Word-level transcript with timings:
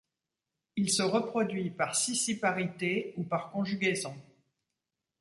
Il 0.77 0.89
se 0.91 1.03
reproduit 1.03 1.69
par 1.69 1.95
scissiparité 1.95 3.13
ou 3.17 3.23
par 3.23 3.51
conjugaison. 3.51 4.15